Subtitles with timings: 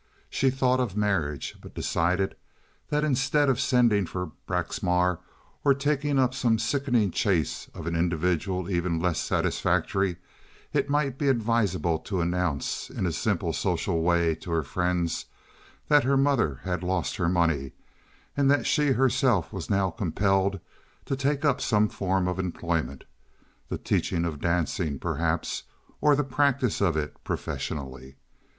[0.31, 2.35] She thought of marriage, but decided
[2.89, 5.19] that instead of sending for Braxmar
[5.63, 10.17] or taking up some sickening chase of an individual even less satisfactory
[10.73, 15.25] it might be advisable to announce in a simple social way to her friends
[15.87, 17.73] that her mother had lost her money,
[18.35, 20.59] and that she herself was now compelled
[21.05, 25.61] to take up some form of employment—the teaching of dancing, perhaps,
[26.01, 28.15] or the practice of it professionally.